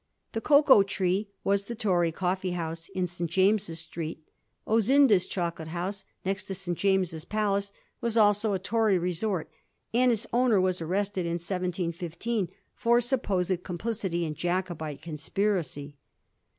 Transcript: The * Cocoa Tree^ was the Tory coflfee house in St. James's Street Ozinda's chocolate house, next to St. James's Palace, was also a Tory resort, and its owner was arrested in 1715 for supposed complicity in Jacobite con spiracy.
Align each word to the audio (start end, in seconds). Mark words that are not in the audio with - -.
The 0.31 0.41
* 0.41 0.41
Cocoa 0.51 0.81
Tree^ 0.81 1.27
was 1.43 1.65
the 1.65 1.75
Tory 1.75 2.11
coflfee 2.11 2.53
house 2.53 2.89
in 2.89 3.05
St. 3.05 3.29
James's 3.29 3.77
Street 3.81 4.23
Ozinda's 4.67 5.27
chocolate 5.27 5.67
house, 5.67 6.05
next 6.25 6.45
to 6.45 6.55
St. 6.55 6.75
James's 6.75 7.23
Palace, 7.23 7.71
was 8.01 8.17
also 8.17 8.53
a 8.53 8.57
Tory 8.57 8.97
resort, 8.97 9.47
and 9.93 10.11
its 10.11 10.25
owner 10.33 10.59
was 10.59 10.81
arrested 10.81 11.27
in 11.27 11.33
1715 11.33 12.49
for 12.73 12.99
supposed 12.99 13.61
complicity 13.61 14.25
in 14.25 14.33
Jacobite 14.33 15.03
con 15.03 15.17
spiracy. 15.17 15.93